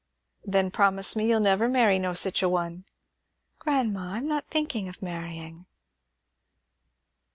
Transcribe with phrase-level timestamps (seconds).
[0.43, 2.85] "Then promise me you'll never marry no sich a one."
[3.59, 5.67] "Grandma, I'm not thinking of marrying."